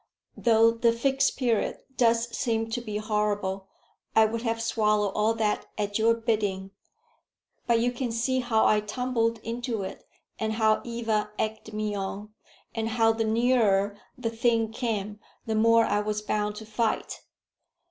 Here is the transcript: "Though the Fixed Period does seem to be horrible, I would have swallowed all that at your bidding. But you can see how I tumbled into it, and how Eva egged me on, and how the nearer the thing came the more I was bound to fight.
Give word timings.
"Though 0.35 0.71
the 0.71 0.91
Fixed 0.91 1.37
Period 1.37 1.77
does 1.95 2.35
seem 2.35 2.71
to 2.71 2.81
be 2.81 2.97
horrible, 2.97 3.67
I 4.15 4.25
would 4.25 4.41
have 4.41 4.59
swallowed 4.59 5.11
all 5.11 5.35
that 5.35 5.67
at 5.77 5.99
your 5.99 6.15
bidding. 6.15 6.71
But 7.67 7.81
you 7.81 7.91
can 7.91 8.11
see 8.11 8.39
how 8.39 8.65
I 8.65 8.79
tumbled 8.79 9.37
into 9.43 9.83
it, 9.83 10.03
and 10.39 10.53
how 10.53 10.81
Eva 10.83 11.29
egged 11.37 11.71
me 11.73 11.93
on, 11.93 12.33
and 12.73 12.89
how 12.89 13.13
the 13.13 13.25
nearer 13.25 13.95
the 14.17 14.31
thing 14.31 14.71
came 14.71 15.19
the 15.45 15.53
more 15.53 15.85
I 15.85 15.99
was 15.99 16.23
bound 16.23 16.55
to 16.55 16.65
fight. 16.65 17.21